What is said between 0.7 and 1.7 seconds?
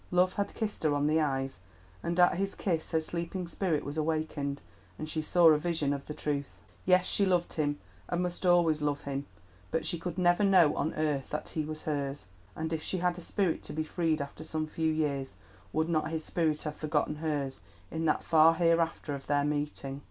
her on the eyes,